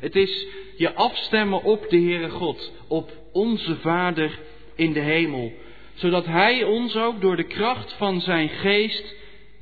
[0.00, 4.38] Het is je afstemmen op de Heere God, op onze Vader
[4.74, 5.52] in de hemel.
[5.98, 9.14] Zodat Hij ons ook door de kracht van Zijn geest,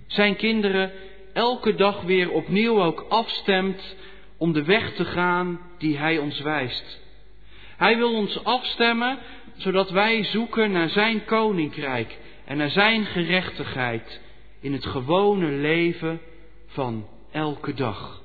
[0.07, 0.93] Zijn kinderen,
[1.33, 3.97] elke dag weer opnieuw ook afstemt
[4.39, 7.01] om de weg te gaan die Hij ons wijst.
[7.77, 9.19] Hij wil ons afstemmen
[9.57, 14.21] zodat wij zoeken naar Zijn koninkrijk en naar Zijn gerechtigheid
[14.61, 16.21] in het gewone leven
[16.67, 18.23] van elke dag.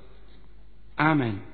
[0.95, 1.50] Amen.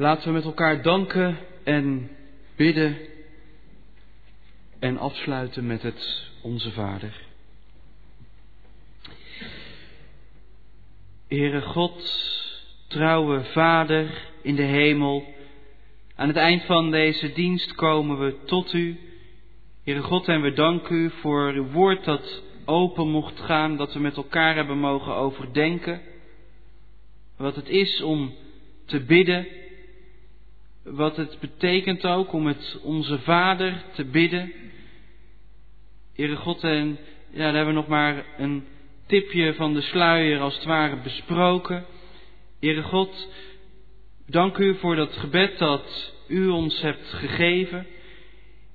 [0.00, 2.10] Laten we met elkaar danken en
[2.56, 2.96] bidden
[4.78, 7.20] en afsluiten met het Onze Vader.
[11.28, 12.22] Heere God,
[12.88, 15.34] trouwe Vader in de hemel,
[16.14, 18.98] aan het eind van deze dienst komen we tot U.
[19.84, 24.00] Heere God, en we danken U voor uw woord dat open mocht gaan, dat we
[24.00, 26.00] met elkaar hebben mogen overdenken.
[27.36, 28.34] Wat het is om
[28.84, 29.58] te bidden,
[30.90, 34.52] wat het betekent ook om het onze Vader te bidden.
[36.14, 36.98] Heere God, en
[37.30, 38.64] ja, daar hebben we nog maar een
[39.06, 41.84] tipje van de sluier als het ware besproken.
[42.60, 43.28] Heere God,
[44.26, 47.86] dank u voor dat gebed dat u ons hebt gegeven.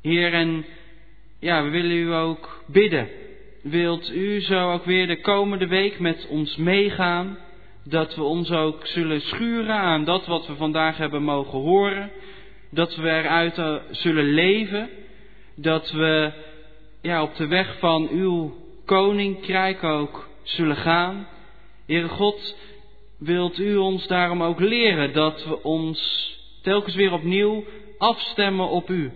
[0.01, 0.65] Heer, en
[1.39, 3.09] ja, we willen u ook bidden.
[3.61, 7.37] Wilt u zo ook weer de komende week met ons meegaan?
[7.87, 12.11] Dat we ons ook zullen schuren aan dat wat we vandaag hebben mogen horen.
[12.71, 14.89] Dat we eruit eh, zullen leven.
[15.55, 16.31] Dat we
[17.01, 18.53] ja, op de weg van uw
[18.85, 21.27] koninkrijk ook zullen gaan.
[21.85, 22.55] Heere God,
[23.17, 26.31] wilt u ons daarom ook leren dat we ons
[26.61, 27.63] telkens weer opnieuw
[27.97, 29.11] afstemmen op u.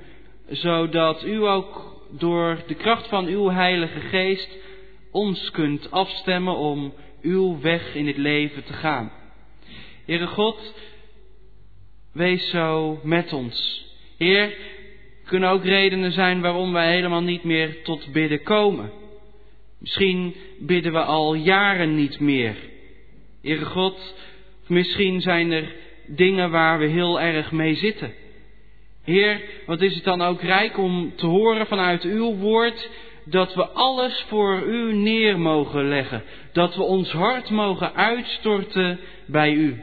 [0.49, 4.57] Zodat u ook door de kracht van uw Heilige Geest
[5.11, 9.11] ons kunt afstemmen om uw weg in het leven te gaan.
[10.05, 10.74] Heere God,
[12.11, 13.86] wees zo met ons.
[14.17, 14.53] Heer,
[15.26, 18.91] kunnen ook redenen zijn waarom wij helemaal niet meer tot bidden komen.
[19.80, 22.55] Misschien bidden we al jaren niet meer.
[23.41, 24.15] Heere God,
[24.67, 25.76] misschien zijn er
[26.07, 28.13] dingen waar we heel erg mee zitten.
[29.03, 32.89] Heer, wat is het dan ook rijk om te horen vanuit uw woord
[33.26, 36.24] dat we alles voor u neer mogen leggen.
[36.53, 39.82] Dat we ons hart mogen uitstorten bij u.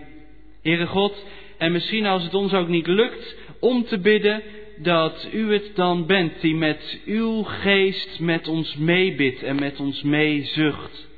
[0.62, 1.24] Heere God,
[1.58, 4.42] en misschien als het ons ook niet lukt om te bidden,
[4.78, 10.02] dat u het dan bent die met uw geest met ons meebidt en met ons
[10.02, 11.08] meezucht.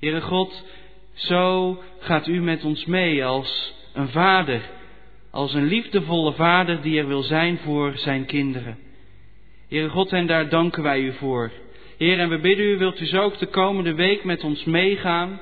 [0.00, 0.64] Heere God,
[1.14, 4.60] zo gaat u met ons mee als een vader,
[5.30, 8.78] als een liefdevolle vader die er wil zijn voor zijn kinderen.
[9.74, 11.52] Heere God, en daar danken wij u voor.
[11.98, 15.40] Heer, en we bidden u, wilt u zo ook de komende week met ons meegaan?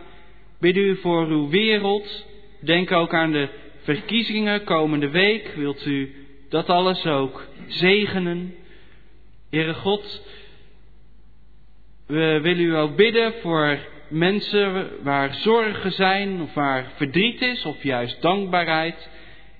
[0.61, 2.26] Bidden u voor uw wereld.
[2.61, 3.49] Denk ook aan de
[3.83, 5.53] verkiezingen komende week.
[5.57, 6.14] Wilt u
[6.49, 8.55] dat alles ook zegenen.
[9.51, 10.22] Heere God,
[12.07, 13.78] we willen u ook bidden voor
[14.09, 19.11] mensen waar zorgen zijn of waar verdriet is of juist dankbaarheid.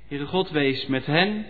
[0.09, 1.47] Heere God, wees met hen.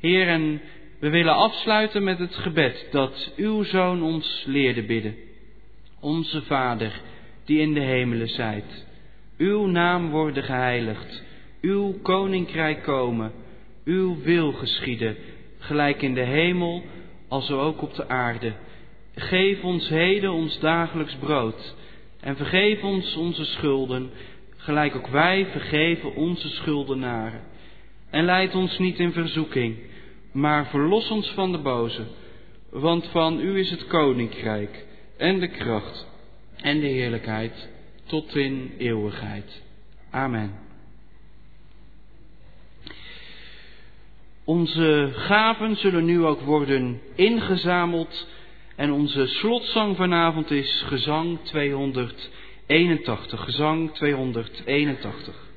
[0.00, 0.60] Heer, en
[1.00, 5.14] we willen afsluiten met het gebed dat uw Zoon ons leerde bidden.
[6.00, 7.00] Onze Vader,
[7.44, 8.86] die in de hemelen zijt,
[9.38, 11.22] uw naam worden geheiligd,
[11.60, 13.32] uw koninkrijk komen
[13.84, 15.16] uw wil geschieden,
[15.58, 16.82] gelijk in de hemel,
[17.28, 18.52] als ook op de aarde.
[19.14, 21.74] Geef ons heden ons dagelijks brood
[22.20, 24.10] en vergeef ons onze schulden,
[24.56, 27.40] gelijk ook wij vergeven onze schuldenaren.
[28.10, 29.76] En leid ons niet in verzoeking,
[30.32, 32.06] maar verlos ons van de boze,
[32.70, 36.06] want van u is het koninkrijk en de kracht
[36.56, 37.68] en de heerlijkheid
[38.06, 39.62] tot in eeuwigheid.
[40.10, 40.68] Amen.
[44.44, 48.26] Onze gaven zullen nu ook worden ingezameld.
[48.76, 53.44] En onze slotzang vanavond is gezang 281.
[53.44, 55.48] Gezang 281.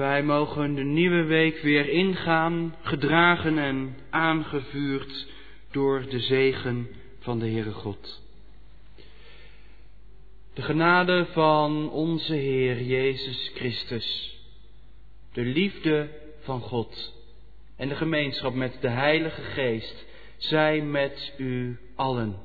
[0.00, 5.26] Wij mogen de nieuwe week weer ingaan, gedragen en aangevuurd
[5.70, 6.88] door de zegen
[7.18, 8.22] van de Heere God.
[10.54, 14.38] De genade van onze Heer Jezus Christus,
[15.32, 16.08] de liefde
[16.40, 17.14] van God
[17.76, 22.38] en de gemeenschap met de Heilige Geest zij met u allen.